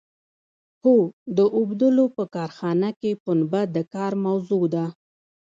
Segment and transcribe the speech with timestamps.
[0.83, 0.95] هو
[1.37, 4.85] د اوبدلو په کارخانه کې پنبه د کار موضوع ده.